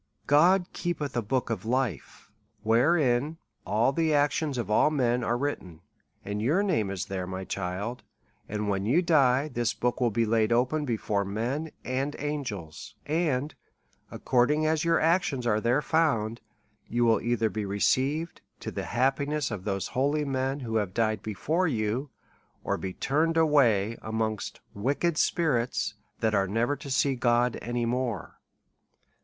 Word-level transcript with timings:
God 0.25 0.65
keepeth 0.73 1.15
a 1.15 1.21
book 1.21 1.51
of 1.51 1.63
life, 1.63 2.31
wherein 2.63 3.37
all 3.67 3.91
the 3.91 4.15
actions 4.15 4.57
of 4.57 4.71
all 4.71 4.89
men 4.89 5.23
are 5.23 5.37
written; 5.37 5.81
your 6.25 6.63
name 6.63 6.89
is 6.89 7.05
thefe, 7.05 7.27
my 7.29 7.45
child, 7.45 8.01
and 8.49 8.67
when 8.67 8.87
you 8.87 9.03
die, 9.03 9.47
this 9.47 9.75
book 9.75 10.01
will 10.01 10.09
be 10.09 10.25
laid 10.25 10.51
open 10.51 10.85
before 10.85 11.23
men 11.23 11.69
and 11.85 12.15
angels, 12.17 12.95
and 13.05 13.53
according 14.09 14.65
as 14.65 14.83
your 14.83 14.99
actions 14.99 15.45
are 15.45 15.61
there 15.61 15.83
found, 15.83 16.41
you 16.87 17.05
will 17.05 17.21
either 17.21 17.51
be 17.51 17.63
received 17.63 18.41
to 18.59 18.71
the 18.71 18.81
happi 18.97 19.27
ness 19.27 19.51
of 19.51 19.65
those 19.65 19.89
holy 19.89 20.25
men 20.25 20.61
who 20.61 20.77
have 20.77 20.95
died 20.95 21.21
before 21.21 21.67
you, 21.67 22.09
or 22.63 22.75
be 22.75 22.91
turned 22.93 23.37
away 23.37 23.99
amongst 24.01 24.61
wicked 24.73 25.15
spirits, 25.15 25.93
that 26.21 26.33
are 26.33 26.47
never 26.47 26.75
to 26.75 26.89
see 26.89 27.13
God 27.13 27.59
any 27.61 27.85
more. 27.85 28.39